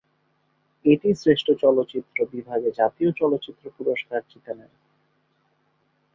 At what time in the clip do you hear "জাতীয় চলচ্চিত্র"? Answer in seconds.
2.79-3.63